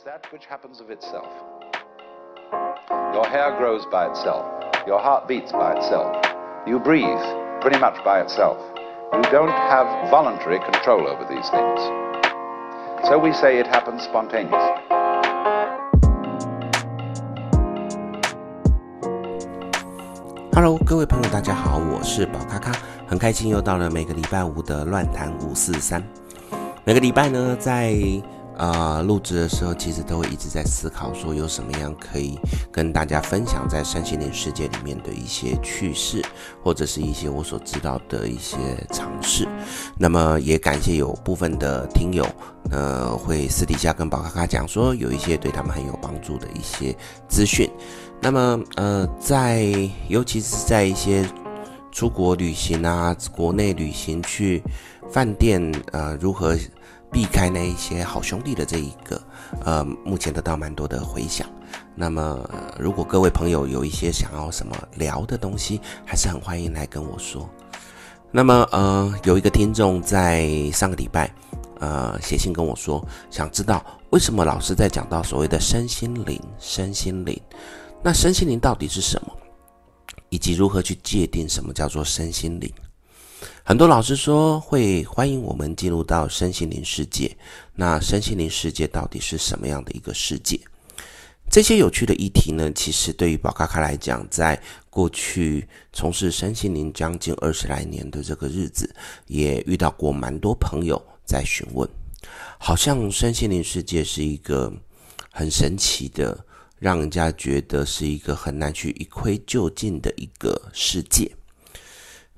[0.00, 1.28] is that which happens of itself.
[3.12, 4.44] Your hair grows by itself.
[4.86, 6.16] Your heart beats by itself.
[6.66, 7.20] You breathe
[7.60, 8.56] pretty much by itself.
[9.12, 11.80] You don't have voluntary control over these things.
[13.04, 14.80] So we say it happens spontaneously.
[20.54, 22.72] Hello，各位朋友，大家好，我是宝咖咖，
[23.06, 26.02] 很开心又到了每个礼拜五的乱谈五四三。
[26.84, 27.92] 每个礼拜呢，在
[28.61, 32.37] 呃，录制的时候其实都会一直在思考，说有什么样可以
[32.71, 36.23] 跟大家分享在身心灵世界里面的一些趣事，
[36.63, 38.57] 或者是一些我所知道的一些
[38.91, 39.47] 尝试。
[39.97, 42.23] 那么也感谢有部分的听友，
[42.69, 46.95] 呃，会私底下跟宝咖咖讲说，有一些对他们很有帮助的一些
[47.27, 47.67] 资讯。
[48.21, 49.73] 那么呃，在
[50.07, 51.27] 尤其是在一些
[51.91, 54.61] 出国旅行啊，国内旅行去
[55.11, 55.59] 饭店，
[55.91, 56.55] 呃，如何
[57.11, 59.21] 避开那一些好兄弟的这一个，
[59.65, 61.45] 呃，目前得到蛮多的回响。
[61.93, 67.49] 那么，如果各位朋友有一些想要什么聊的东西，还是很欢迎来跟我说。
[68.31, 71.29] 那么，呃，有一个听众在上个礼拜，
[71.79, 77.39] 呃，写信跟我说，想知道为什么老师在讲到所谓的身心灵，身心灵，
[78.01, 79.35] 那身心灵到底是什么，
[80.29, 82.71] 以及如何去界定什么叫做身心灵？
[83.63, 87.37] 很多老师说会欢迎我们进入到身心灵世界，
[87.75, 90.59] 那身心灵世界到底是什么样的一个世界？
[91.49, 98.93] 这些有趣的议题呢，其实对于宝咖咖来讲，在过去从事身心灵将近二十来年的这个日子，
[99.27, 101.87] 也遇到过蛮多朋友在询问，
[102.57, 104.73] 好像身心灵世界是一个
[105.31, 106.43] 很神奇的，
[106.79, 111.31] 让人家觉得是一个很难去一窥究竟的一个世界。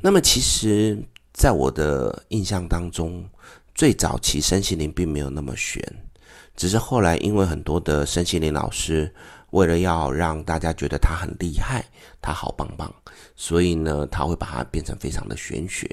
[0.06, 1.02] 那么，其实，
[1.34, 3.28] 在我的印象当中，
[3.74, 5.84] 最早期身心灵并没有那么玄，
[6.56, 9.12] 只是后来因为很多的身心灵老师，
[9.50, 11.84] 为了要让大家觉得他很厉害，
[12.22, 12.94] 他好棒棒，
[13.36, 15.90] 所以呢，他会把它变成非常的玄学。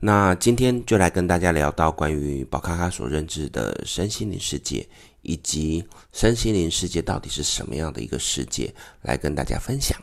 [0.00, 4.88] 那今天就来跟大家聊到关于宝咖咖所认知的身心灵世界，
[5.20, 9.96] 以及身心灵世界到底是什么样的一个世界，来跟大家分享。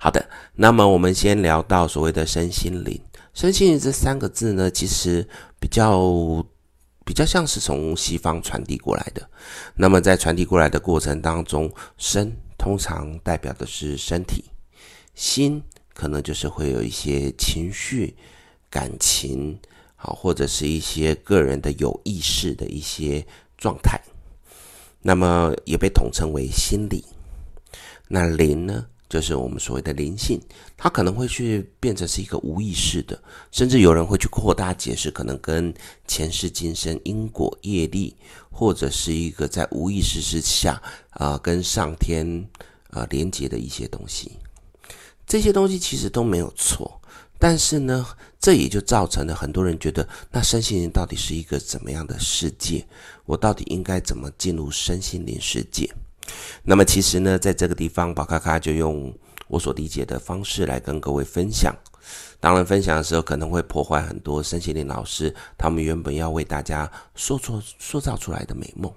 [0.00, 3.00] 好的，那么我们先聊到所谓的身心灵。
[3.32, 5.26] 身心灵这三个字呢，其实
[5.58, 6.44] 比较
[7.04, 9.28] 比较像是从西方传递过来的。
[9.74, 14.44] 那么在传递过来的过程当中，身通常代表的是身体，
[15.14, 15.62] 心
[15.92, 18.16] 可能就是会有一些情绪、
[18.70, 19.58] 感情，
[19.96, 23.26] 好，或者是一些个人的有意识的一些
[23.58, 24.00] 状态。
[25.02, 27.04] 那么也被统称为心理。
[28.06, 28.86] 那灵呢？
[29.14, 30.40] 就是我们所谓的灵性，
[30.76, 33.16] 它可能会去变成是一个无意识的，
[33.52, 35.72] 甚至有人会去扩大解释，可能跟
[36.08, 38.16] 前世今生因果业力，
[38.50, 42.44] 或者是一个在无意识之下啊、跟上天
[42.90, 44.32] 啊、连接的一些东西。
[45.24, 47.00] 这些东西其实都没有错，
[47.38, 48.04] 但是呢，
[48.40, 52.84] 这也就造成了很多人觉得，那身心灵到底是一个怎么样的世界？
[53.26, 55.88] 我到底应该怎么进入身心灵世界？
[56.62, 59.12] 那么其实呢，在这个地方，宝咖咖就用
[59.48, 61.74] 我所理解的方式来跟各位分享。
[62.40, 68.92] 当然，分享的时候可能会破坏很多身心灵老师他们原本要为大家塑造塑造出来的美梦。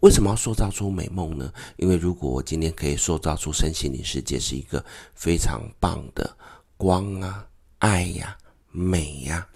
[0.00, 1.50] 为什么要塑造出美梦呢？
[1.76, 4.84] 因为如果我今天可以塑造出身心灵世界是一个
[5.14, 6.36] 非常棒的
[6.76, 7.46] 光啊、
[7.78, 8.36] 爱呀、
[8.70, 9.46] 美呀。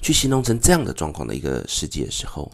[0.00, 2.50] 去形容成这样的状况的一个世界的时候，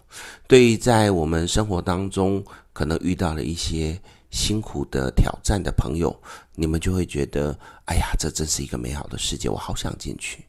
[0.46, 4.00] 对于在我们生活当中可能遇到了一些
[4.30, 6.14] 辛苦的挑战的朋友，
[6.54, 10.44] 你们就会觉得，哎呀，这真是一个美好的世界，我好想进去。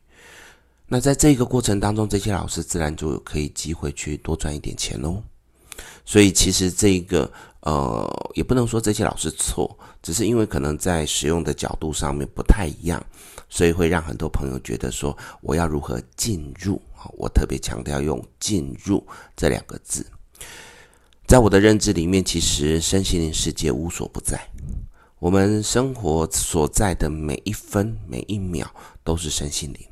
[0.88, 5.22] 那在这个过程当中，这些老师自然就可以机会去多赚一点钱喽。
[6.06, 7.31] 所以其实这个
[7.67, 13.05] 呃，也不能说这些老师错，只是因为可能在使用的角度上面不太一样。
[13.50, 16.81] 所以会让很多朋友觉得说，我要如何进入？
[17.17, 20.06] 我特别强调用“进入”这两个字。
[21.25, 24.50] 在我的认知里面，其实身心灵世界无所不在，
[25.19, 29.86] 我们生活所在的每一分每一秒都是身心灵。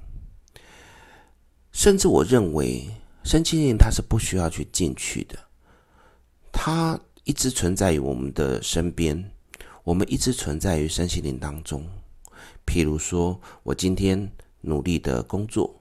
[1.74, 2.90] 甚至我认为，
[3.26, 5.38] 身心灵它是不需要去进去的，
[6.54, 9.31] 它一直存在于我们的身边，
[9.83, 11.83] 我们一直存在于身心灵当中。
[12.68, 14.31] 譬如说，我今天
[14.62, 15.74] 努力的工作，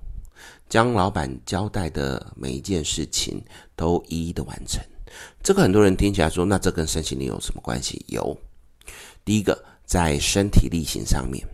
[0.71, 3.45] 将老板交代的每一件事情
[3.77, 4.83] 都一一的完成。
[5.43, 8.03] 这个很多人听起来说，那这跟身心灵有什么关系？
[8.09, 8.35] 有。
[9.23, 11.47] 第一个，在身体力行上面，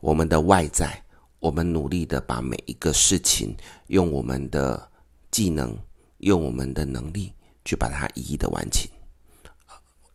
[0.00, 1.02] 我们的外在，
[1.38, 3.54] 我们努力的把每一个事情
[3.88, 4.90] 用我们的
[5.30, 5.76] 技能、
[6.18, 7.30] 用我们的能力
[7.62, 8.90] 去把它一一的完成，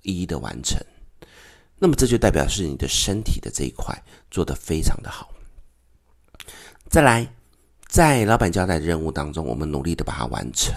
[0.04, 0.80] 一一的完成。
[1.80, 3.94] 那么这就代表是你的身体的这一块
[4.32, 5.30] 做得非常的好。
[6.90, 7.28] 再来，
[7.88, 10.74] 在老板交代的任务当中，我们努力的把它完成。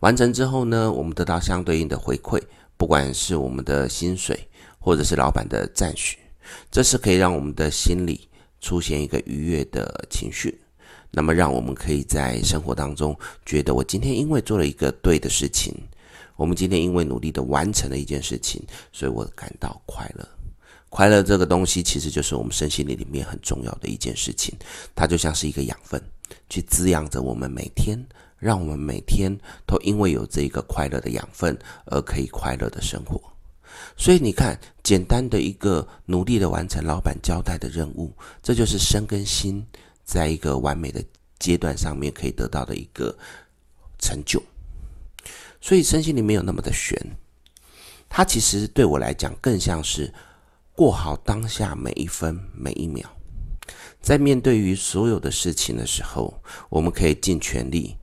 [0.00, 2.42] 完成之后呢，我们得到相对应的回馈，
[2.76, 6.18] 不管是我们的薪水，或者是老板的赞许，
[6.70, 8.28] 这是可以让我们的心里
[8.60, 10.60] 出现一个愉悦的情绪。
[11.10, 15.74] 那么，让我们可以在生活当中觉得，我今天因为做了一个对的事情，
[16.40, 20.26] 我们今天因为努力的完成了一件事情，所以我感到快乐。
[20.88, 24.56] 快乐这个东西，其实就是我们身心灵里面很重要的一件事情，
[24.94, 26.02] 它就像是一个养分，
[26.48, 28.02] 去滋养着我们每天，
[28.38, 29.30] 让我们每天
[29.66, 31.54] 都因为有这个快乐的养分
[31.84, 33.20] 而可以快乐的生活。
[33.98, 38.10] 所以你看，简单的一个努力的完成老板交代的任务，
[38.42, 39.62] 这就是身跟心
[40.04, 41.04] 在一个完美的
[41.38, 43.14] 阶段上面可以得到的一个
[43.98, 44.42] 成就。
[45.60, 46.96] 所以身心灵没有那么的悬，
[48.08, 50.12] 它其实对我来讲更像是。
[50.72, 53.04] 过好当下每一分每一秒，
[54.00, 56.32] 在面对于所有的事情的时候，
[56.70, 57.98] 我们可以尽全力，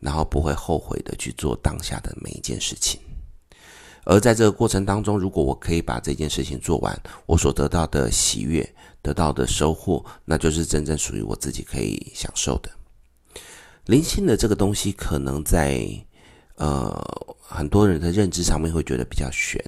[0.00, 2.98] 然后不会后悔的去做当下的每一件事情。
[4.04, 8.66] 而在这个过程当中，如果我可以把这件事情做完，我所得到的喜悦、
[9.02, 12.70] 得到的收获，那就是真正属于我自己可以享受的。
[13.86, 15.86] 灵性的这个东西，可能在
[16.62, 19.60] 呃很多人的认知上面会觉得比较悬。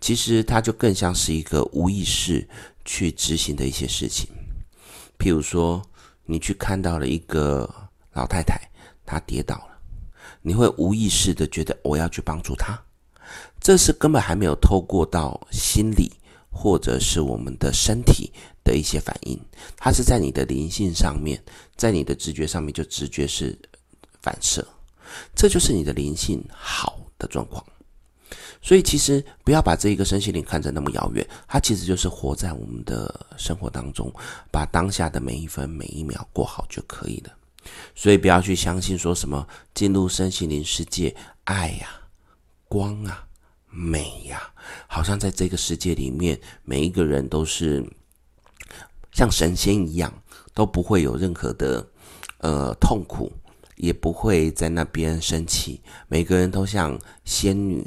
[0.00, 2.48] 其实它就更像是一个无意识
[2.84, 4.28] 去执行的一些事情，
[5.18, 5.82] 譬如说，
[6.24, 7.68] 你去看到了一个
[8.12, 8.60] 老太太，
[9.04, 9.78] 她跌倒了，
[10.42, 12.76] 你会无意识的觉得我要去帮助她，
[13.60, 16.12] 这是根本还没有透过到心理
[16.50, 18.32] 或者是我们的身体
[18.64, 19.40] 的一些反应，
[19.76, 21.40] 它是在你的灵性上面，
[21.76, 23.56] 在你的直觉上面就直觉是
[24.20, 24.66] 反射，
[25.34, 27.64] 这就是你的灵性好的状况。
[28.64, 34.12] 所以，其实不要把这一个身心灵看得那么遥远，它其实就是活在我们的生活当中，
[34.52, 37.32] 把当下的每一分每一秒过好就可以了。
[37.94, 41.14] 所以，不要去相信说什么进入身心灵世界，
[41.44, 41.88] 爱呀、
[42.68, 43.26] 光啊、
[43.68, 44.40] 美呀，
[44.86, 47.84] 好像在这个世界里面，每一个人都是
[49.10, 50.12] 像神仙一样，
[50.54, 51.84] 都不会有任何的
[52.38, 53.32] 呃痛苦，
[53.82, 57.86] 也不会在那边生气，每个人都像仙女。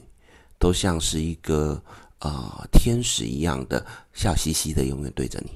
[0.57, 1.79] 都像是一个
[2.19, 5.51] 呃天使一样的笑嘻嘻的，永远对着你。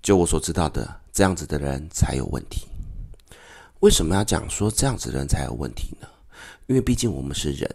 [0.00, 2.68] 就我所知道的，这样子的人才有问题。
[3.80, 6.06] 为什么要讲说这样子的人才有问题呢？
[6.68, 7.68] 因为毕竟我们是人，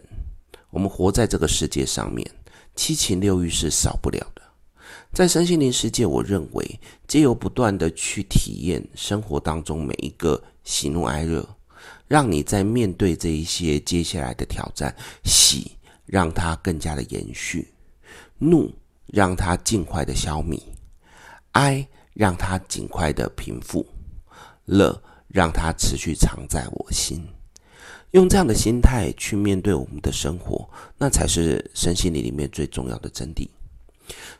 [0.70, 2.28] 我们活在这个世界上面，
[2.74, 4.42] 七情六欲是少不了的。
[5.12, 11.48] 在身心灵世界，我认为借由不断的去体验生活当中每一个喜怒哀乐，
[12.08, 15.72] 让你在面对这一些接下来的挑战，喜。
[16.06, 17.72] 让它更加的延续，
[18.36, 18.70] 怒
[19.06, 20.60] 让它尽快的消弭，
[21.52, 23.86] 哀让它尽快的平复，
[24.66, 27.26] 乐让它持续藏在我心。
[28.10, 30.68] 用这样的心态去面对我们的生活，
[30.98, 33.48] 那才是身心灵里面最重要的真谛。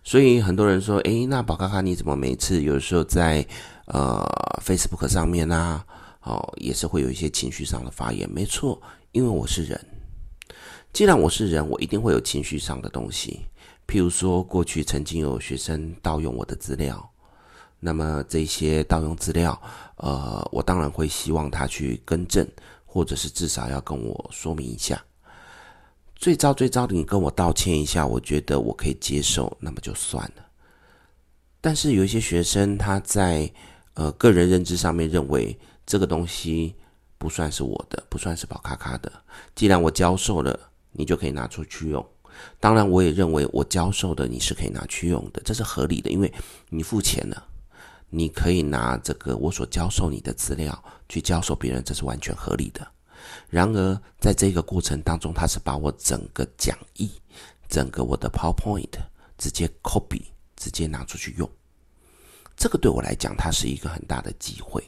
[0.05, 3.45] 所以很多人说：“诶，那宝咖咖你怎么每次有时候在
[3.87, 4.23] 呃
[4.63, 5.85] Facebook 上面啊，
[6.25, 8.81] 哦，也是会有一些情绪上的发言？”没错，
[9.13, 9.81] 因为我是人。
[10.93, 13.47] 既然我是人，我一定会有情绪上的东西。
[13.87, 17.11] 譬如说，过去曾经有学生盗用我的资料，
[17.81, 19.61] 那么这些盗用资料，
[19.97, 22.47] 呃，我当然会希望他去更正，
[22.87, 25.05] 或者是至少要跟我说明一下。
[26.15, 30.47] 最糟最糟的，你跟我道歉一下，我觉得我可以接受，那么就算了。
[31.61, 33.53] 但是有一些学生，他在
[33.95, 36.75] 呃个人认知上面认为这个东西
[37.19, 39.13] 不算是我的，不算是宝咖咖的。
[39.55, 40.71] 既然我教授了。
[40.97, 42.09] 你就可以拿出去用。
[42.61, 46.33] 当然，我也认为我教授的你是可以拿去用的，这是合理的，因为
[46.69, 47.45] 你付钱了，
[48.11, 52.87] 你可以拿这个我所教授你的资料去教授别人，这是完全合理的。
[53.49, 57.11] 然而，在这个过程当中，他是把我整个讲义、
[57.69, 58.95] 整个我的 PowerPoint
[59.37, 60.23] 直接 copy，
[60.55, 61.51] 直接拿出去用。
[62.57, 64.81] 这个对我来讲，它是一个很大的机会，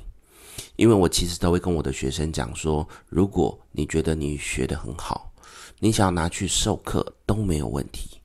[0.76, 5.32] 因为我其实都会跟我的学生讲说，如果你觉得你学得很好。
[5.78, 8.18] 你想要拿去授课都没有问题，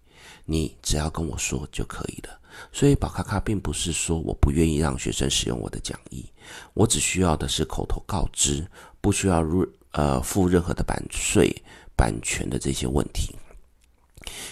[0.46, 2.40] 你只要跟我说就可以了。
[2.72, 6.26] 所以宝咖咖并不是说我不愿意让学生使用我的讲义，
[6.74, 8.66] 我只需要的是口头告知，
[9.02, 11.54] 不需要入呃付任何的版税、
[11.94, 13.36] 版权的这些问题。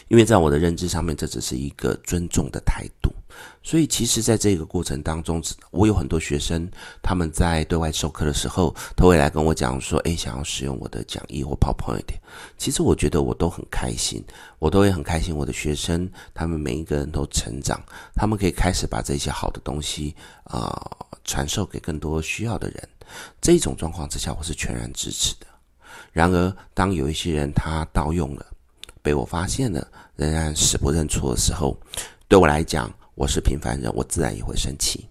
[0.09, 3.13] 因为在我的认知上面，这只是一个尊重的态度。
[3.69, 6.67] 所以，其实，在这个过程当中，我有很多学生，
[7.03, 12.03] 他们在对外授课的时候，都会来跟我讲说：“诶，想要使用我的讲义或 PowerPoint。”
[12.57, 14.25] 其实，我觉得我都很开心，
[14.57, 15.35] 我都会很开心。
[15.35, 17.79] 我的学生，他们每一个人都成长，
[18.15, 20.75] 他们可以开始把这些好的东西啊、
[21.23, 22.89] 传授给更多需要的人。
[23.39, 25.45] 这种状况之下，我是全然支持的。
[26.11, 28.43] 然而，当有一些人他盗用了，
[29.03, 31.77] 被我发现了，仍然死不认错的时候，
[32.27, 35.05] 对我来讲，我是平凡人，我自然也会生气。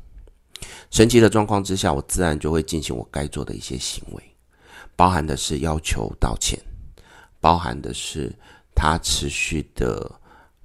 [0.91, 4.23] 生气的状况之下，我自然就会进行我该做的一些行为，
[4.97, 6.59] 包含的是要求道歉，
[7.39, 8.35] 包含的是
[8.75, 10.11] 他持续的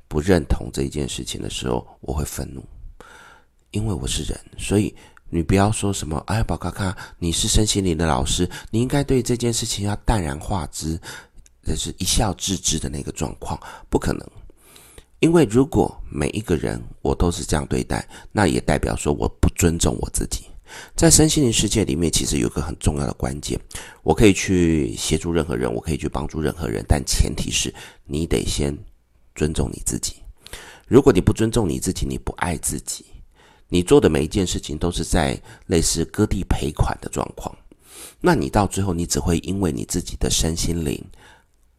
[0.08, 2.64] 不认同这一件事情的时候，我会愤怒，
[3.72, 4.96] 因为我是人，所以
[5.30, 10.98] 你不要说什么，哎，宝咖咖，你是身心灵的老师，你应该对这件事情要淡然化之。
[11.66, 13.60] 这是一笑置之的那个状况，
[13.90, 14.26] 不可能。
[15.24, 20.44] 因为如果每一个人我都是这样对待，那也代表说我不尊重我自己。
[20.98, 23.58] 在身心灵世界里面，其实有个很重要的关键，
[24.02, 28.78] 我可以去协助任何人，我可以去帮助任何人，但前提是你得先
[29.34, 30.16] 尊重你自己。
[30.90, 33.06] 如果你不尊重你自己，你不爱自己，
[33.70, 37.56] 你做的每一件事情都是在类似割地赔款的状况，
[38.20, 41.02] 那你到最后，你只会因为你自己的身心灵。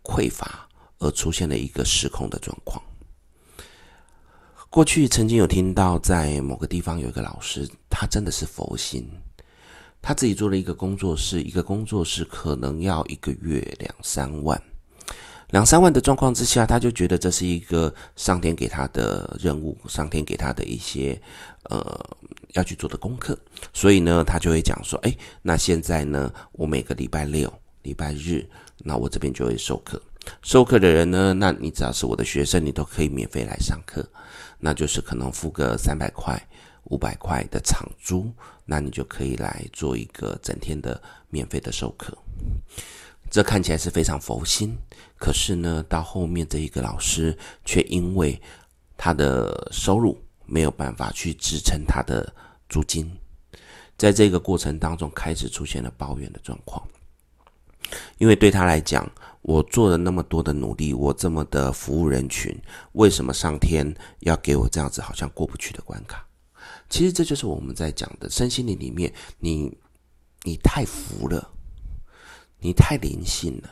[0.03, 0.67] 匮乏
[0.99, 2.83] 而出现了一个失控的状况。
[4.75, 9.09] 过去曾经有听到，在某个地方有一个老师，他真的是佛心，
[10.02, 14.61] 他自己做了一个工作室，一个工作室可能要一个月两三万，
[15.50, 21.16] 两三万的状况之下，他就觉得这是一个上天给他的任务，上天给他的一些
[21.71, 22.04] 呃
[22.54, 23.38] 要去做的功课，
[23.73, 27.49] 所以呢，他就会讲说，哎，那现在呢，我每个礼拜六、
[27.83, 28.45] 礼拜日。
[28.78, 30.02] 那我这边就会授课，
[30.43, 34.04] 授课的人呢，那你只要是我的学生，你都可以免费来上课，
[34.58, 36.40] 那就是可能付个三百块、
[36.84, 38.32] 五百块的场租，
[38.64, 42.16] 那你就可以来做一个整天的免费的授课。
[43.30, 44.76] 这看起来是非常佛心，
[45.18, 48.40] 可是呢，到后面这一个老师却因为
[48.96, 52.32] 他的收入没有办法去支撑他的
[52.68, 53.11] 租金，
[53.96, 56.87] 在这个过程当中开始出现了抱怨的状况。
[58.18, 59.11] 因为对他来讲，
[59.45, 62.59] 我做了那么多的努力，我这么的服务人群，
[62.93, 66.27] 为什么上天要给我这样子好像过不去的关卡？
[66.89, 69.71] 其实这就是我们在讲的身心灵里面，你
[70.45, 71.47] 你太浮了，
[72.59, 73.69] 你太灵性了，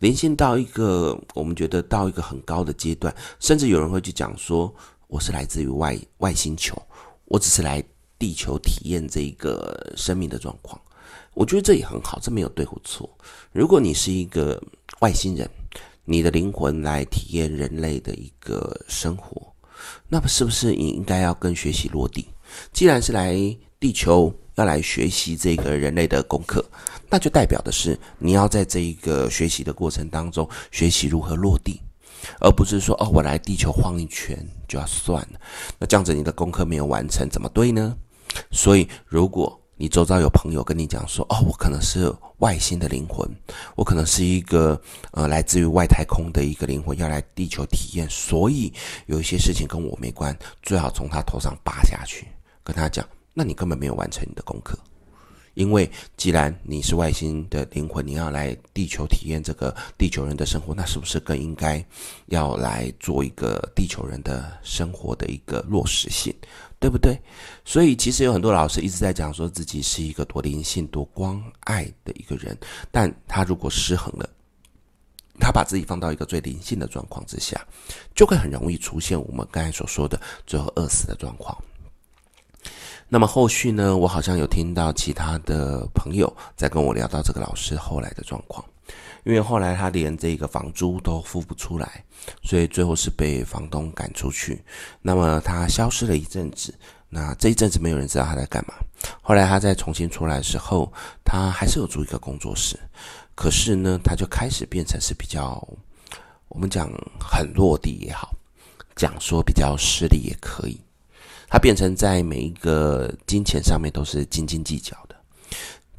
[0.00, 4.74] 灵性到一个我们觉得到一个很高的阶段，甚至有人会去讲说，
[5.06, 6.76] 我是来自于外外星球，
[7.26, 7.80] 我只是来
[8.18, 10.80] 地球体验这一个生命的状况。
[11.34, 13.08] 我觉得这也很好，这没有对或错。
[13.52, 14.62] 如果你是一个
[15.00, 15.48] 外星人，
[16.04, 19.52] 你的灵魂来体验人类的一个生活，
[20.08, 22.28] 那么是不是你应该要跟学习落地？
[22.72, 23.34] 既然是来
[23.80, 26.62] 地球要来学习这个人类的功课，
[27.08, 31.80] 那就代表的是你要在这一个学习的过程当中学习如何落地，
[32.40, 34.36] 而不是说哦，我来地球晃一圈
[34.68, 35.40] 就要算了。
[35.78, 37.96] 那这样子你的功课没有完成，怎么对呢？
[38.50, 42.08] 所以如果你周遭有朋友跟你讲说：“哦，我可能是
[42.38, 43.28] 外星的灵魂，
[43.74, 48.72] 我可能是一个呃来自于外太空的一个灵魂，要来地球体验，所以
[49.06, 52.28] 有一些事情跟我没关，最好从他头上拔下去。”
[52.62, 54.78] 跟他讲，那你根本没有完成你的功课，
[55.54, 61.84] 因为既然你是外星的灵魂，你要来地球体验这个地球人的生活，那是不是更应该
[62.26, 66.32] 要来做一个地球人的生活的一个落实性？
[66.82, 67.16] 对不对？
[67.64, 72.58] 所以其实有很多老师一直在讲说自己是一个多灵性、多关爱的一个人，
[72.90, 74.28] 但他如果失衡了，
[75.38, 77.64] 他把自己放到一个最灵性的状况之下，
[78.16, 81.56] 就会很容易出现我们刚才所说的最后饿死的状况。
[83.08, 88.64] 那么后续呢，我好像有听到其他的朋友在跟我聊到这个老师后来的状况。
[89.24, 92.04] 因为后来他连这个房租都付不出来，
[92.42, 94.62] 所以最后是被房东赶出去。
[95.00, 96.74] 那么他消失了一阵子，
[97.08, 98.74] 那这一阵子没有人知道他在干嘛。
[99.20, 100.92] 后来他再重新出来的时候，
[101.24, 102.78] 他还是有租一个工作室，
[103.34, 105.66] 可是呢，他就开始变成是比较，
[106.48, 108.34] 我们讲很落地也好，
[108.96, 110.80] 讲说比较势利也可以。
[111.48, 115.14] 他变成在每一个金钱上面都是斤斤计较的。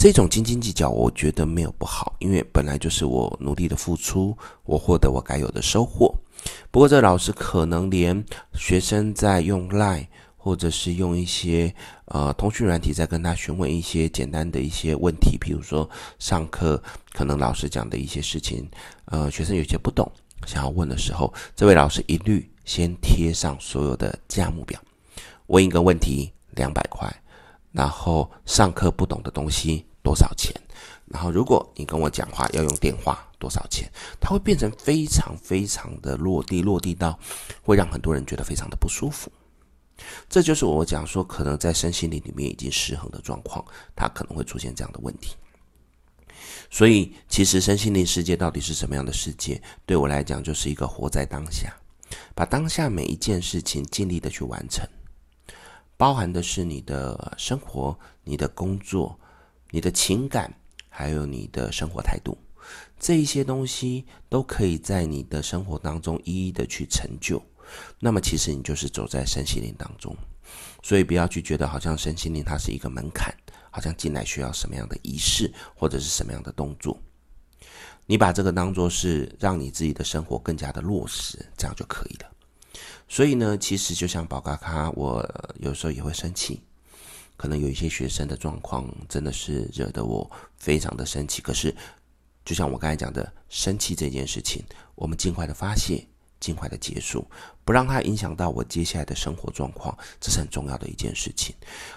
[0.04, 6.14] 这种斤斤计较，我觉得没有不好，因为本来就是我努力的付出，我获得我该有的收获。
[6.70, 8.22] 不过，这老师可能连
[8.54, 10.06] 学生在用 Line
[10.36, 11.74] 或者是用一些
[12.08, 16.84] 呃通讯软体，在跟他询问一些简单的一些问题，比如说上课
[17.14, 18.70] 可能老师讲的一些事情，
[19.06, 20.12] 呃，学生有些不懂，
[20.46, 24.78] 想要问的时候，这位老师一律先贴上所有的价目表。
[25.48, 27.10] 问一个问题两百块，
[27.72, 30.54] 然后上课不懂的东西多少钱？
[31.06, 33.90] 然后如果你跟我讲话要用电话多少钱？
[34.20, 37.18] 它会变成非常非常的落地，落地到
[37.62, 39.32] 会让很多人觉得非常的不舒服。
[40.28, 43.64] 这就是我讲说，可能在身心灵里面已经失衡的状况，
[43.96, 45.36] 它可能会出现这样的问题。
[46.72, 49.62] 所以，其实身心灵世界到底是什么样的世界？
[49.86, 51.72] 对我来讲，就是一个活在当下，
[52.34, 54.84] 把当下每一件事情尽力的去完成，
[55.96, 59.18] 包含的是你的生活、你的工作、
[59.74, 60.54] 你的情感，
[60.88, 62.38] 还有你的生活态度，
[63.00, 67.42] 这一些东西都可以在你的生活当中一一的去成就。
[68.00, 70.16] 那么，其实你就是走在身心灵当中，
[70.84, 73.34] 所以不要去觉得好像身心灵它是一个门槛，
[73.72, 76.96] 好像进来需要什么样的仪式或者是什么样的动作。
[78.06, 82.30] 你把这个当做是让你自己的生活更加的落实，这样就可以了。
[83.10, 86.62] 所以呢，其实就像宝咖咖，我有时候也会生气，
[87.44, 91.42] 可能有一些学生的状况真的是惹得我非常的生气。
[91.42, 91.76] 可是，
[92.46, 94.64] 就像我刚才讲的，生气这件事情，
[94.96, 96.08] 我们尽快的发泄。
[96.40, 97.30] 尽快的结束，
[97.66, 101.54] 不让它影响到我接下来的生活状况，这是很重要的一件事情。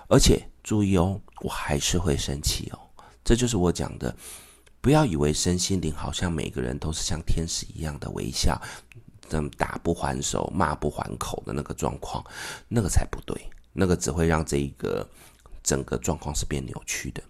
[0.08, 2.78] 而且注意哦，我还是会生气哦。
[3.24, 4.12] 这就是我讲的，
[4.80, 8.60] 不要以为身心灵好像每个人都是像天使一样的微笑，
[9.28, 12.24] 这么打不还手、骂不还口的那个状况，
[12.66, 15.08] 那个才不对，那个只会让这一个
[15.66, 17.22] 整个状况是变扭曲的。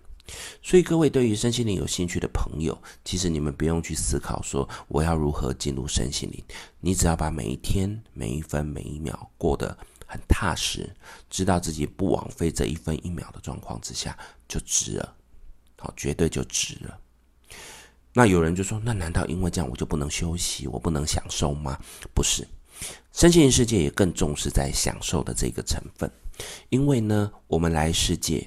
[0.60, 6.44] 所以，各位对于身心灵有兴趣的朋友，其实你们不用去思考说我要如何进入身心灵，
[6.80, 10.92] 你只要把每一天、每一分、每一秒过得很踏实，
[11.30, 15.14] 知道自己不枉费这一分一秒的状况之下，就值了，
[15.78, 16.98] 好，绝对就值了。
[18.12, 21.78] 那有人就说，那难道因为这样我就不能休息，我不能享受吗？
[22.12, 22.44] 不是，
[23.12, 26.10] 身心灵世界也更重视在享受的这个成分，
[26.68, 28.46] 因为呢，我们来世界。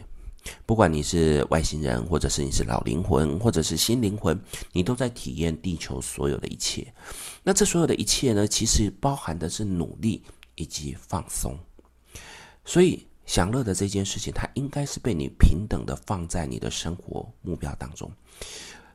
[0.65, 4.39] 不管你是外星人，或者是你是老灵魂，或者是新灵魂，
[4.71, 6.91] 你都在体验地球所有的一切。
[7.43, 10.23] 那这所有的一切呢，其实包含的是努力
[10.55, 11.57] 以及放松。
[12.63, 18.09] 所以享乐的这件事情，它应该是被你平等的放在你的生活目标当中。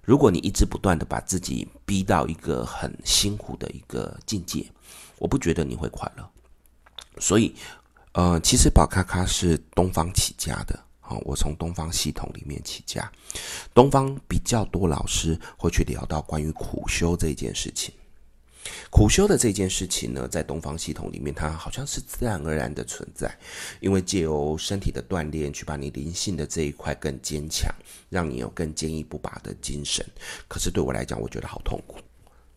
[0.03, 4.67] 如果你一直不断的把自己逼到一个很辛苦的一个境界，
[5.19, 6.29] 我不觉得你会快乐。
[7.21, 7.55] 所以，
[8.15, 10.79] 呃，其实宝咖咖是东方起家的。
[11.01, 13.11] 好，我从东方系统里面起家，
[13.75, 17.93] 东方比较多老师会去聊到关于苦修这件事情。
[18.89, 23.37] 苦修的这件事情呢，在东方系统里面，它好像是自然而然的存在，
[23.81, 27.69] 因为借由身体的锻炼，去把你灵性的这一块更坚强，
[28.09, 30.07] 让你有更坚毅不拔的精神。
[30.49, 31.99] 可是对我来讲，我觉得好痛苦。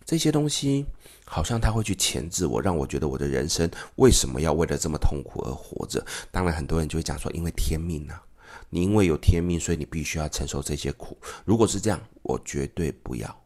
[0.05, 0.85] 这些东西
[1.29, 6.03] 好像他会去钳制我，让我觉得我的人生为什么要为了这么痛苦而活着？
[6.31, 8.23] 当然，很多人就会讲说，因为天命啊。
[8.69, 11.17] 你因为有天命，所以你必须要承受这些苦。
[11.45, 13.43] 如果是这样，我绝对不要。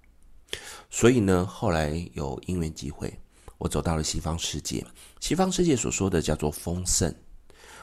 [0.90, 3.20] 所以呢，后来有因缘机会，
[3.58, 4.86] 我走到了西方世界。
[5.20, 7.14] 西方世界所说的叫做丰盛，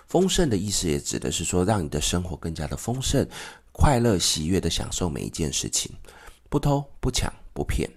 [0.07, 3.29] 丰盛的意思也指的是说，让你的生活更加的丰盛、
[3.73, 5.93] 快乐、喜悦的享受每一件事情，
[6.49, 7.89] 不偷、不抢、不骗。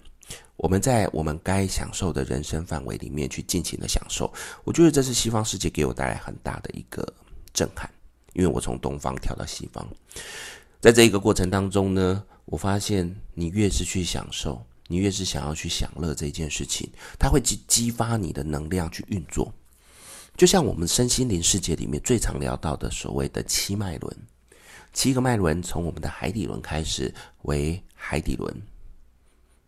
[0.62, 4.32] 我们在我们该享受的人生范围里面去尽情的享受。
[4.64, 7.04] 我觉得这是西方世界给我带来很大的一个
[7.52, 7.90] 震撼。
[8.34, 9.86] 因为我从东方跳到西方，
[10.80, 19.52] 在这一个过程当中呢，我发现你越是去享受，你越是想要去享乐这件事情，它会激激发你的能量去运作。
[20.38, 24.16] 就像我们身心灵世界里面最常聊到的所谓的七脉轮，
[24.94, 28.62] 七个脉轮从我们的海底轮开始为海底轮，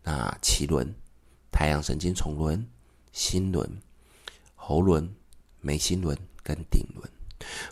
[0.04, 0.94] 那脐轮、
[1.50, 2.64] 太阳神经丛轮、
[3.12, 3.68] 心轮、
[4.54, 5.12] 喉轮、
[5.60, 7.10] 眉心轮跟顶轮。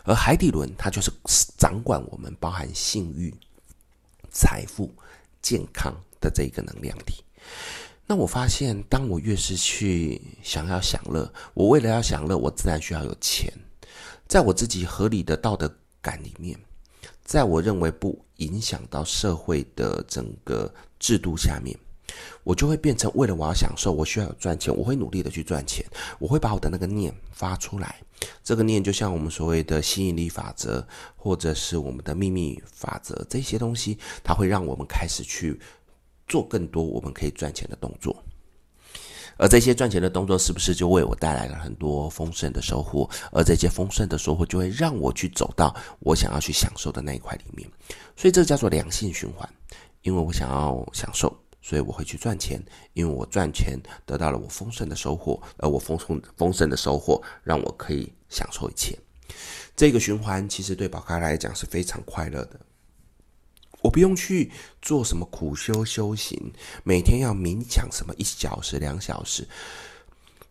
[0.03, 1.11] 而海底轮，它就是
[1.57, 3.33] 掌管我们包含性欲、
[4.29, 4.93] 财富、
[5.41, 7.23] 健康的这一个能量体。
[8.05, 13.51] 那我发现，当我越是去想要享乐，我为了要享乐，我自然需要有钱。
[14.27, 16.59] 在我自己合理的道德感里面，
[17.23, 21.77] 在我认为不影响到社会的整个制度下面。
[22.43, 25.85] 我就会变成为了我要享受，我需要有赚钱，我会努力的去赚钱，
[26.19, 27.95] 我会把我的那个念发出来。
[28.43, 35.59] 这个念就像我们所谓的吸引力法则，或者是我们的秘密法则，这些东西，它会让我们开始去
[36.27, 38.15] 做更多我们可以赚钱的动作。
[39.35, 43.09] 而这些赚钱的动作，是不是就为我带来了很多丰盛的收获？
[43.31, 47.67] 而这些丰盛的收获，就会让我去走到我想要去享受的那一块里面。
[48.15, 49.49] 所以这叫做良性循环，
[50.03, 51.35] 因为我想要享受。
[51.63, 52.61] 所以我会去赚钱，
[52.93, 58.95] 因为我赚钱得到了我丰盛的收获，而我丰盛丰盛的收获让我可以享受一切。
[59.75, 62.59] 这个循环其实对宝咖来讲是非常快乐的。
[63.81, 66.37] 我不用去做什么苦修修行，
[66.83, 69.47] 每天要冥想什么一小时、两小时，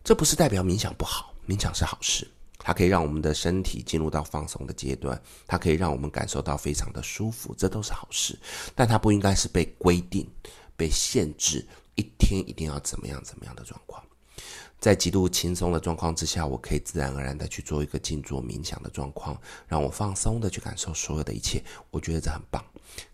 [0.03, 8.37] 这不是代表冥想不好，冥想是好事，它可以让我们的身体进入到放松的阶段，它可以让我们感受到非常的舒服，这都是好事。
[8.75, 10.29] 但它不应该是被规定、
[10.75, 14.03] 被限制，一天一定要怎么样怎么样的状况。
[14.79, 22.61] 在极度轻松的状况之下，我可以自然而然的去做一个静坐冥想的状况，让我放松的去感受所有的一切，我觉得这很棒。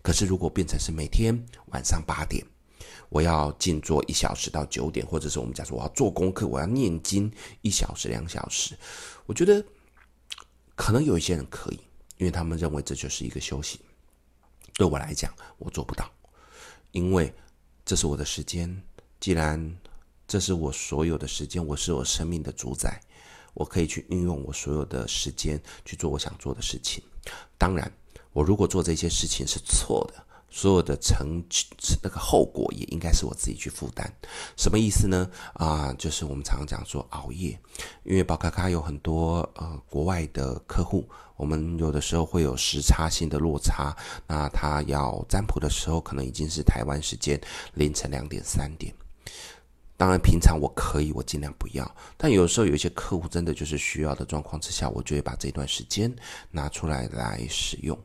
[0.02, 2.44] 可是，如果变成是每天晚上八点，
[3.08, 8.76] 我要静坐一小时到九点，或者是我们讲说我要做功课，我要念经一小时两小时，
[9.26, 9.64] 我觉得
[10.74, 11.78] 可能有一些人可以，
[12.16, 13.80] 因为他们认为这就是一个修行。
[14.74, 16.10] 对我来讲，我做不到，
[16.90, 17.32] 因为
[17.90, 18.80] 这是我的时间，
[19.18, 19.76] 既然
[20.28, 23.00] 这是我所有的时间，我是我生命的主宰，
[23.52, 27.02] 我可以去运用我所有的时间去做我想做的事情。
[27.58, 27.92] 当然。
[28.32, 31.42] 我如果做这些事情是错的，所有的成
[32.02, 34.12] 那个后果也应该是我自己去负担。
[34.56, 35.30] 什么意思呢？
[35.54, 37.58] 啊，就是我们常常讲说熬夜，
[38.02, 43.96] 因为宝卡卡有很多呃国外的客户，我们有的时候会有时差性的落差。
[44.26, 47.40] 那他要占卜的时候，可能已经是台湾时间
[47.74, 48.92] 凌晨两点三点。
[50.00, 51.94] 当然，平常我可以，我尽量不要。
[52.16, 56.10] 但有时候有一些客户真的就是需要的状况之下，我就会把这段时间
[56.50, 57.98] 拿出来来使用。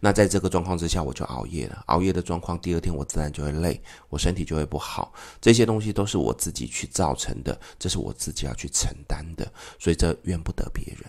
[0.00, 1.82] 那在这个状况之下，我就熬夜了。
[1.88, 5.12] 熬夜的状况，第二天我自然就会累，我身体就会不好。
[5.42, 11.04] 这些东西都是我自己去造成的，这是我自己要去承担的，所以这怨不得别人。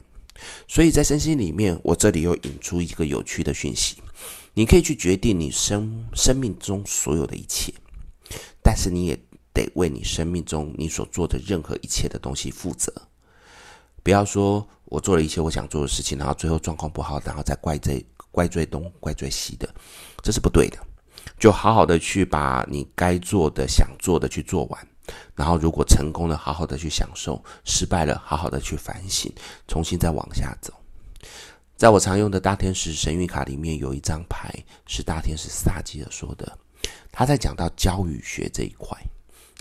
[0.67, 4.03] 所以在身心里面，我这里又引出一个有趣的讯息：
[4.53, 7.73] 你可以去决定你生生命中所有的一切，
[8.61, 9.17] 但是你也。
[9.53, 12.91] 得为你生命中你所做的任何一切的东西负责，
[14.01, 19.69] 不要说我做了一切我想做的事情，然后最后状况不好，然后再怪罪怪罪东怪罪西的，
[20.21, 20.77] 这是不对的。
[21.39, 24.87] 就好好的去把你该做的、想做的去做完，
[25.35, 29.31] 然后如果成功了，好好的去享受；失败了，好好的去反省，
[29.67, 30.73] 重新再往下走。
[31.75, 34.53] 在我常用的大天使神谕卡里面，有一张牌
[34.85, 36.57] 是大天使萨基尔说的，
[37.11, 38.97] 他在讲到教育学这一块。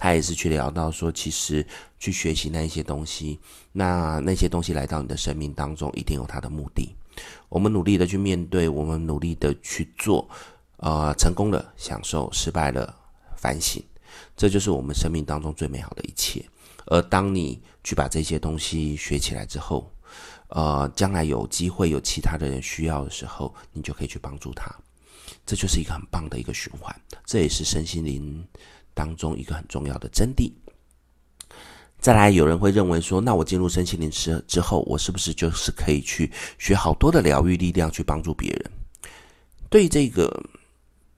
[0.03, 1.65] 他也是去聊到说，其实
[1.97, 3.39] 去学习那一些东西，
[3.71, 6.93] 那那些东西来到你的生命当中，一定有它的目的。
[7.49, 10.29] 我们努力的去面对，我们努力的去做，
[10.79, 12.93] 呃，成功了享受，失败了
[13.37, 13.81] 反省，
[14.37, 16.45] 这就是我们生命当中最美好的一切。
[16.87, 19.89] 而当你去把这些东西学起来之后，
[20.49, 24.69] 呃，将来有机会有其他的人需要的时候，你就可以去帮助他，
[25.47, 26.93] 这就是一个很棒的一个循环。
[27.25, 28.45] 这也是身心灵。
[28.95, 30.53] 当中一个很重要的真谛。
[31.99, 38.71] 再来，有人会认为说，那我进入身心灵师之后，我是不是就是可以去学好多的疗愈力量，去帮助别人？
[39.71, 40.43] 对这个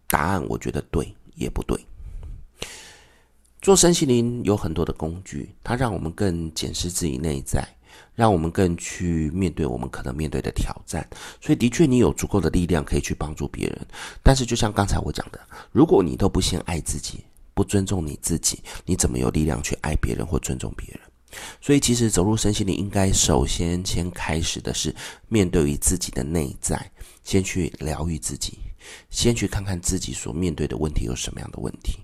[0.06, 1.78] 答案，我觉得对也不对。
[3.62, 7.66] 做身心灵有很多的工具，它让我们更检视自己内在，
[8.14, 11.08] 让我们更去面对我们可能面对的挑战。
[11.40, 13.86] 所以，的确，你有足够的力量可以去帮助别人。
[14.22, 15.40] 但是，就像刚才我讲的，
[15.72, 17.24] 如果你都不先爱自己，
[17.54, 21.00] 不尊重你自己，你怎么有力量去爱别人或尊重别人？
[21.60, 24.94] 所以，其实走入身心灵，应该首先先开始的是
[25.26, 26.92] 面对于自己的内在，
[27.24, 28.58] 先去疗愈自己，
[29.10, 31.98] 先去看看自己所面对的问题有什么样的问题，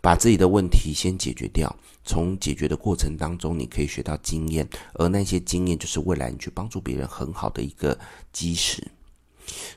[0.00, 1.74] 把自己的问题先解决掉。
[2.04, 7.98] 从解决的过程当中，你可以学到经验，而那些经验就是未来你去帮助别人很好的一个
[8.32, 8.86] 基石。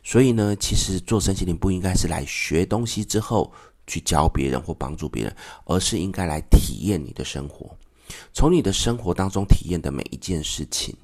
[0.03, 3.51] 所以呢，其实做身心灵不应该是来学东西之后。
[3.91, 7.77] 去教别人或帮助别人，而是应该来体验你的生活，
[8.31, 10.95] 从你的生活当中体验的每一件事情，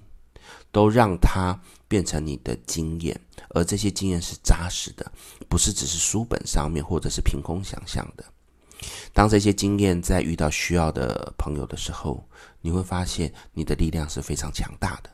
[0.71, 3.19] 都让它变成你的经验，
[3.50, 5.12] 而这些经验是扎实的，
[5.50, 8.23] 不是只是书本上面或者是凭空想象的。
[9.12, 12.23] 当这些经验在遇到需要的朋友的时候，
[12.62, 15.10] 你会发现你的力量是非常强大的，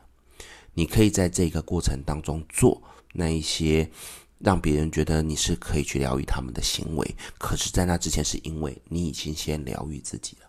[0.74, 2.80] 你可以在这个过程当中做
[3.12, 3.90] 那一些。
[4.38, 10.48] 让别人觉得你是可以去疗愈他们的行为，可是，在那之前，是因为你已经先疗愈自己了。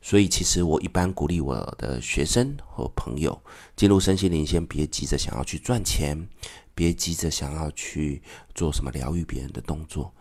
[0.00, 3.40] 所以，其实我一般鼓励我的学生和朋友
[3.76, 6.28] 进入身心灵，先别急着想要去赚钱，
[6.74, 8.20] 别急着想要去
[8.54, 10.12] 做什么疗愈别人的动作，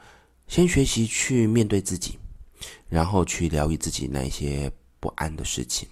[0.47, 2.19] 先学习去面对自己，
[2.89, 5.87] 然后去疗愈自己那些不安的事情。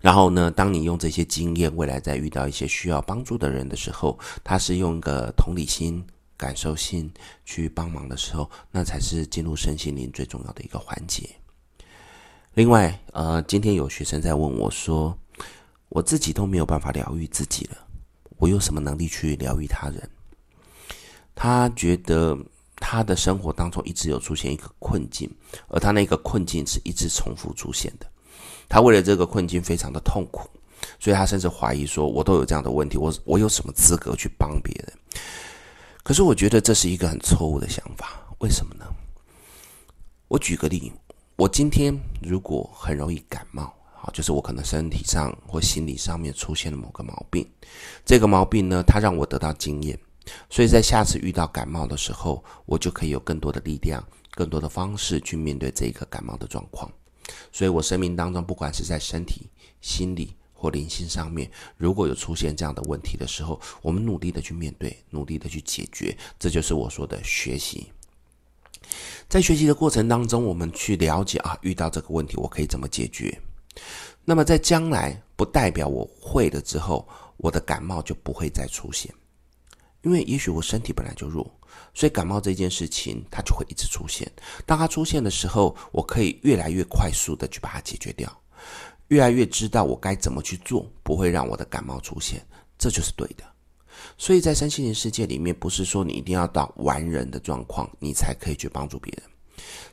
[0.00, 6.04] 然后呢，当你用这些经验，未来在遇到一些需要帮助的人的时候，他是用一个同理心、
[6.36, 7.10] 感受性
[7.44, 11.28] 去帮忙的时候，那才是进入身心灵最重要的一个环节。
[12.54, 15.16] 另外，呃，今天有学生在问我说，
[15.88, 17.76] 我自己都没有办法疗愈自己了，
[18.38, 20.10] 我有什么能力去疗愈他人？
[21.34, 22.36] 他觉得
[22.76, 25.30] 他的生活当中一直有出现一个困境，
[25.68, 28.06] 而他那个困境是一直重复出现的。
[28.70, 30.48] 他为了这个困境非常的痛苦，
[31.00, 35.22] 所以他甚至怀疑说：“我都有这样的问题，我我有什么资格去帮别人？”
[36.04, 38.22] 可是我觉得这是一个很错误的想法。
[38.38, 38.86] 为什么呢？
[40.28, 40.92] 我举个例，
[41.34, 43.74] 我今天如果很容易感冒。
[44.02, 47.46] 好，就是我可能身体上或心理上面出现了某个毛病，
[48.02, 49.98] 这个毛病呢，它让我得到经验，
[50.48, 56.90] 所以在下次遇到感冒的时候，我就可以有更多的力量、更多的方式去面对这个感冒的状况。
[57.52, 59.48] 所以我生命当中，不管是在身体、
[59.80, 67.92] 心理或灵性上面，如果有出现这样的问题的时候，我们努力的去面对，努力的去解决，这就是我说的学习。
[69.28, 73.40] 在学习的过程当中，我们去了解啊，遇到这个问题，我可以怎么解决。
[74.24, 79.12] 那么在将来，不代表我会了之后，我的感冒就不会再出现，
[80.02, 81.50] 因为也许我身体本来就弱，
[81.94, 84.30] 所以感冒这件事情它就会一直出现。
[84.64, 88.30] 当它出现的时候，我可以越来越快速的去把它解决掉，
[89.08, 92.44] 越来越知道我该怎么去做，不会让我的感冒出现，
[92.78, 93.44] 这就是对的。
[94.16, 99.22] 所以在三千年世界里面，不是说你一定要到完人的状况，你才可以去帮助别人。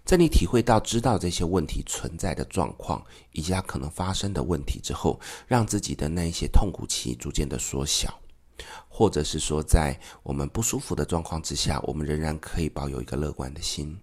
[0.05, 8.17] 在你体会到、知道这些问题存在的状况，以及它可能发生的问题之后，让自己的那一些痛苦期逐渐的缩小，
[8.87, 13.97] 或者是说，在我们不舒服的状况之下，我们仍然可以保有一个乐观的心。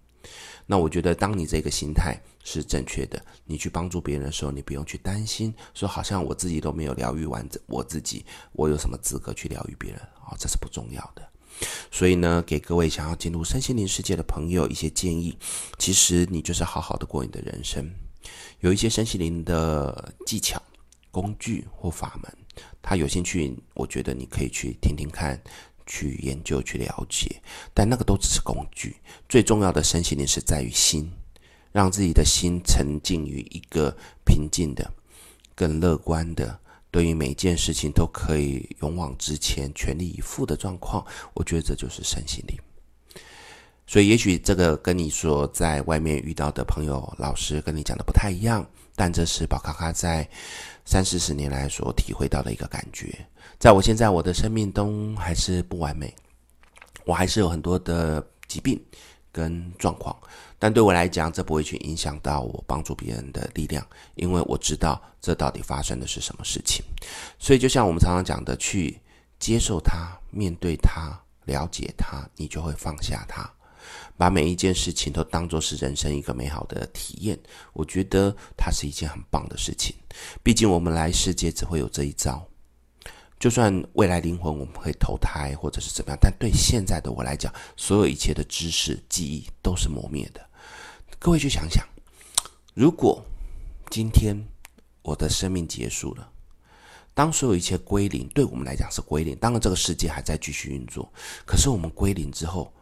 [0.65, 10.33] 那我觉得，当你这个心态是正确的，你去帮助别人的时候，你不用去担心，说好像我自己都没有疗愈完我自己，我有什么资格去疗愈别人啊？
[10.39, 11.21] 这是不重要的。
[11.91, 15.37] 所以呢，给各位想要进入身心灵世界的朋友一些建议。
[15.77, 17.87] 其实你就是好好的过你的人生，
[18.61, 20.61] 有一些身心灵的技巧、
[21.11, 22.37] 工具或法门，
[22.81, 25.41] 他有兴趣，我觉得你可以去听听看，
[25.85, 27.41] 去研究、去了解。
[27.73, 28.95] 但那个都只是工具，
[29.27, 31.11] 最重要的身心灵是在于心，
[31.71, 34.91] 让自己的心沉浸于一个平静的、
[35.55, 36.59] 更乐观的。
[36.91, 42.57] 对于每件事情都可以勇往直前、全力以赴的状况，我觉得这就是身心灵。
[43.85, 48.65] 所以，也许这个跟你说在外面遇到的朋友、老师跟你讲的不太一样，
[48.95, 50.27] 但这是宝咖咖在
[50.85, 53.13] 三四十年来所体会到的一个感觉。
[53.59, 56.13] 在我现在我的生命中还是不完美，
[57.05, 58.79] 我还是有很多的疾病
[59.31, 60.15] 跟状况。
[60.57, 66.83] 但对我来讲，这不会去影响到我帮助别人的力量，因为我知道这到底发生的是什么事情。
[67.37, 68.99] 所以，就像我们常常讲的，去
[69.37, 71.11] 接受它、面对它、
[71.43, 73.49] 了解它，你就会放下它，
[74.17, 77.37] 把每一件事情都当作是人生一个美好的体验。
[77.73, 79.95] 我觉得它是一件很棒的事情。
[80.41, 82.45] 毕竟我们来世界只会有这一遭，
[83.37, 90.41] 就算未来灵魂我们会投胎或者是怎么样，但对现在的我来讲，所有一切的知识、记忆都是磨灭的。
[91.19, 91.85] 各位去想想，
[92.73, 93.23] 如果
[93.89, 94.37] 今天
[95.01, 96.31] 我的生命结束了，
[97.13, 99.35] 当所有一切归零，对我们来讲是归零。
[99.37, 101.11] 当然，这个世界还在继续运作，
[101.45, 102.73] 可是我们归零之后，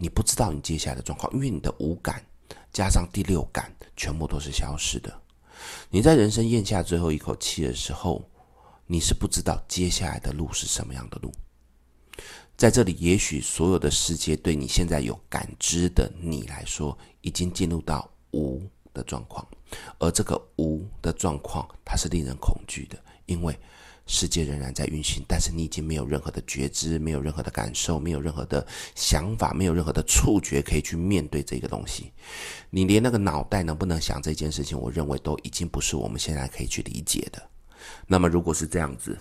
[0.00, 2.24] 你不知道你接下来的状况，因为你的五感
[2.72, 5.20] 加上第六感全部都是消失的。
[5.90, 8.26] 你在人生咽下最后一口气的时候，
[8.86, 11.30] 你是不知道接下来的路是什么样的路。
[12.56, 18.62] 在这里，也许所有的世界对你现在有感知的你来说，已经进入到无
[18.94, 19.46] 的状况，
[19.98, 23.54] 而这个无的状况，它是令人恐惧的，因为
[24.12, 32.10] 世界仍然在运行，但是你已经没有任何的觉知，没有任何的感受，没有任何的想法，没有任何的触觉可以去面对这个东西。
[32.70, 37.40] 你连那个脑袋能不能想这件事情，我认为都已经不是我们现在可以去理解的。
[38.08, 39.16] 那么，如果是这样子，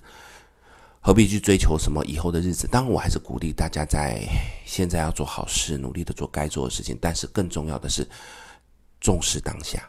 [0.99, 2.67] 何必去追求什么以后的日子？
[2.67, 4.27] 当然，我还是鼓励大家在
[4.65, 6.97] 现在要做好事，努力的做该做的事情。
[6.99, 8.05] 但是更重要的是
[8.99, 9.87] 重视当下，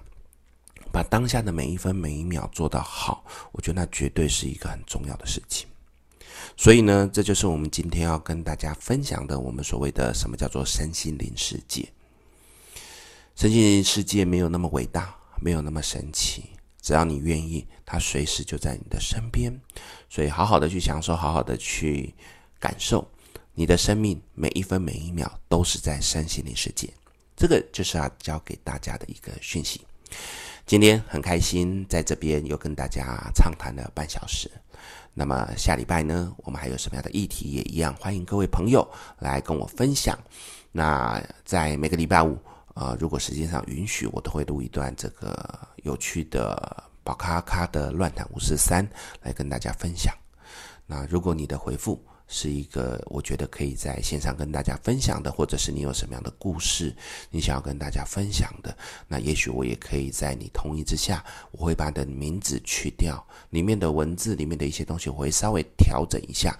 [0.92, 3.24] 把当下的每一分每一秒做到好。
[3.52, 5.66] 我觉得那绝对是一个很重要的事情。
[6.56, 11.88] 所以呢，这就是我们今天要跟大家分享的，我们所谓的什么叫做身心灵世界。
[13.36, 16.50] 身心灵世界没有那么伟大，没有那么神奇。
[16.82, 19.52] 只要你愿意，它随时就在你的身边，
[20.08, 22.14] 所以好好的去享受，好好的去
[22.58, 23.06] 感受
[23.54, 26.92] 你的生命，每一分每一秒都是在身心灵世界。
[27.36, 29.82] 这个就是要教给大家的一个讯息。
[30.70, 34.48] 今天很开心在这边又跟大家畅谈了半小时。
[35.12, 40.16] 那么下礼拜呢，我们还有什么样的议题也一样，欢迎各位朋友来跟我分享。
[40.70, 42.38] 那在每个礼拜五。
[42.74, 48.88] 呃，如果时间上允许，我都会录一段这个有趣的宝咖咖的乱谈五四三
[49.22, 50.14] 来跟大家分享。
[50.86, 52.00] 那如果你的回复
[52.32, 56.94] 是一个我觉得可以在线上跟大家分享的，或者是你有什么样的故事
[57.28, 58.74] 你想要跟大家分享的，
[59.08, 66.56] 那也许我也可以在你同意之下，我会把你的名字去掉，里面的文字里面的一些东西，我会稍微调整一下，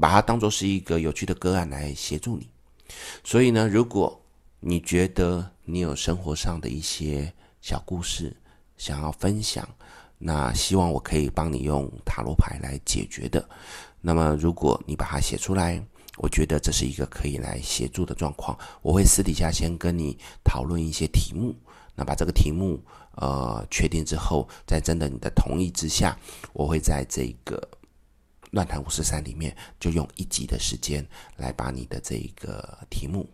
[0.00, 2.48] 把它当做是一个有趣的个案来协助你。
[3.22, 4.20] 所以呢，如果
[4.58, 8.36] 你觉得你有生活上的一些小故事
[8.76, 9.68] 想要分享，
[10.18, 13.48] 那希望我可以帮你用塔罗牌来解决的。
[14.04, 15.80] 那么，如果你把它写出来，
[16.18, 18.58] 我觉得这是一个可以来协助的状况。
[18.82, 21.54] 我会私底下先跟你讨论一些题目，
[21.94, 22.82] 那把这个题目
[23.14, 26.18] 呃确定之后，在征得你的同意之下，
[26.52, 27.62] 我会在这个
[28.50, 33.26] 乱谈五四三里面就用一集的时间来把你的这一个题目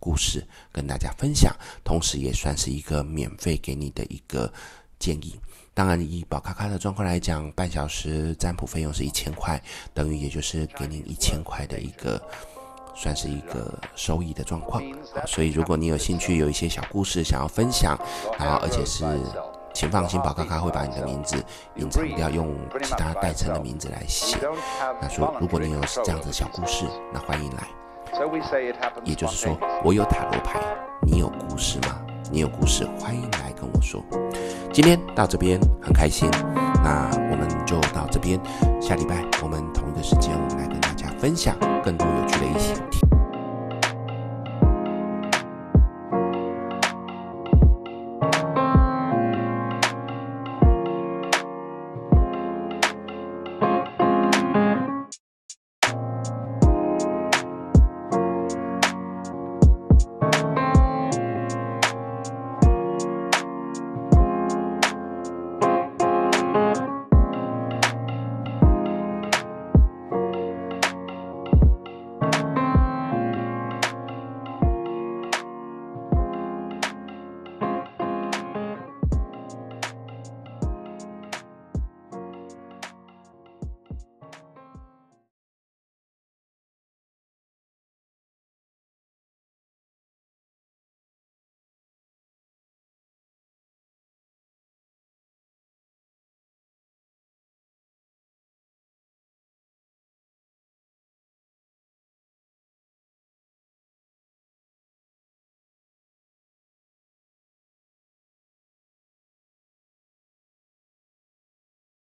[0.00, 4.52] 故事跟大家分享，同时也算是一个免费给你的一个
[4.98, 5.38] 建议。
[5.76, 9.60] 当然，以宝咖咖的状况来讲，半小时占卜费用是一千块，
[9.92, 12.18] 等于也就是给您一千块的一个，
[12.94, 14.82] 算是一个收益的状况。
[15.26, 17.94] 所以，如果你有兴趣，有一些小故事想要分享，
[18.38, 19.04] 然后而且是，
[19.74, 21.36] 请放心，宝咖咖会把你的名字
[21.74, 24.38] 隐藏掉，用其他代称的名字来写。
[24.98, 27.68] 那说，如果你有这样的小故事，那欢迎来。
[29.04, 30.58] 也就是说，我有塔罗牌，
[31.02, 32.05] 你有故事吗？
[32.30, 34.02] 你有故事，欢迎来跟我说。
[34.72, 36.28] 今天到这边很开心，
[36.82, 38.38] 那我们就到这边。
[38.80, 43.05] 下礼拜我们同一个时间，我们来跟大家分享更多有趣的一些。